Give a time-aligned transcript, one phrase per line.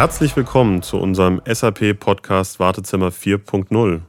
[0.00, 4.00] Herzlich willkommen zu unserem SAP-Podcast Wartezimmer 4.0.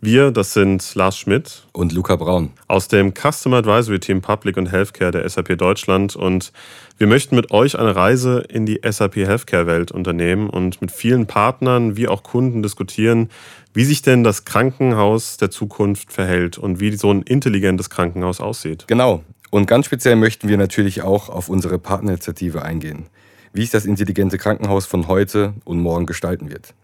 [0.00, 4.70] Wir, das sind Lars Schmidt und Luca Braun aus dem Customer Advisory Team Public und
[4.70, 6.52] Healthcare der SAP Deutschland und
[6.96, 11.26] wir möchten mit euch eine Reise in die SAP Healthcare Welt unternehmen und mit vielen
[11.26, 13.28] Partnern wie auch Kunden diskutieren,
[13.74, 18.84] wie sich denn das Krankenhaus der Zukunft verhält und wie so ein intelligentes Krankenhaus aussieht.
[18.86, 19.24] Genau.
[19.50, 23.06] Und ganz speziell möchten wir natürlich auch auf unsere Partnerinitiative eingehen,
[23.52, 26.74] wie sich das intelligente Krankenhaus von heute und morgen gestalten wird.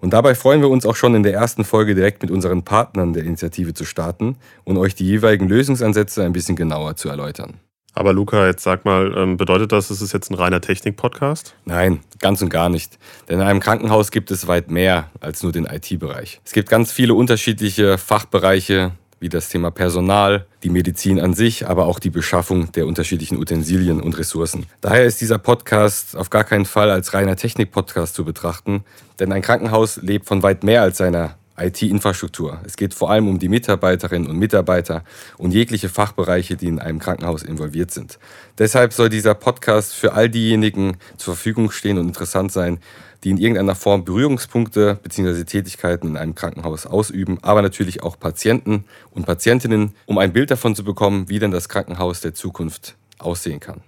[0.00, 3.14] Und dabei freuen wir uns auch schon in der ersten Folge direkt mit unseren Partnern
[3.14, 7.54] der Initiative zu starten und euch die jeweiligen Lösungsansätze ein bisschen genauer zu erläutern.
[7.94, 11.54] Aber Luca, jetzt sag mal, ähm, bedeutet das, es ist jetzt ein reiner Technik-Podcast?
[11.64, 12.98] Nein, ganz und gar nicht.
[13.28, 16.40] Denn in einem Krankenhaus gibt es weit mehr als nur den IT-Bereich.
[16.44, 18.90] Es gibt ganz viele unterschiedliche Fachbereiche,
[19.24, 24.02] wie das Thema Personal, die Medizin an sich, aber auch die Beschaffung der unterschiedlichen Utensilien
[24.02, 24.66] und Ressourcen.
[24.82, 28.84] Daher ist dieser Podcast auf gar keinen Fall als reiner Technik-Podcast zu betrachten,
[29.18, 32.60] denn ein Krankenhaus lebt von weit mehr als seiner IT-Infrastruktur.
[32.64, 35.04] Es geht vor allem um die Mitarbeiterinnen und Mitarbeiter
[35.38, 38.18] und jegliche Fachbereiche, die in einem Krankenhaus involviert sind.
[38.58, 42.78] Deshalb soll dieser Podcast für all diejenigen zur Verfügung stehen und interessant sein,
[43.22, 45.44] die in irgendeiner Form Berührungspunkte bzw.
[45.44, 50.74] Tätigkeiten in einem Krankenhaus ausüben, aber natürlich auch Patienten und Patientinnen, um ein Bild davon
[50.74, 53.80] zu bekommen, wie denn das Krankenhaus der Zukunft aussehen kann.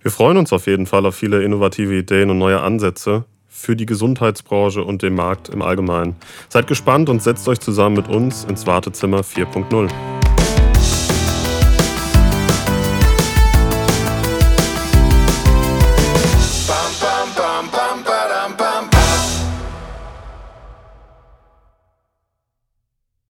[0.00, 3.24] Wir freuen uns auf jeden Fall auf viele innovative Ideen und neue Ansätze
[3.58, 6.16] für die Gesundheitsbranche und den Markt im Allgemeinen.
[6.48, 10.17] Seid gespannt und setzt euch zusammen mit uns ins Wartezimmer 4.0.